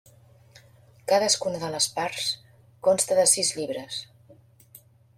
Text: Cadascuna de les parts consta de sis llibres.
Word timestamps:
Cadascuna 1.11 1.61
de 1.65 1.69
les 1.77 1.87
parts 1.99 2.33
consta 2.91 3.21
de 3.23 3.29
sis 3.37 3.55
llibres. 3.59 4.05